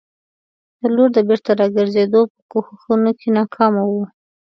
د 0.79 0.81
لور 0.95 1.09
د 1.13 1.19
بېرته 1.27 1.51
راګرزېدو 1.59 2.21
په 2.33 2.39
کوښښونو 2.51 3.11
کې 3.19 3.29
ناکامه 3.37 3.83
وو. 3.91 4.03